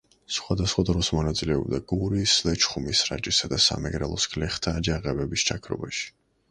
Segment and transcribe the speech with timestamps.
[0.35, 6.15] სხვადასხვა დროს მონაწილეობდა გურიის, ლეჩხუმის, რაჭისა და სამეგრელოს გლეხთა აჯანყებების ჩაქრობაში.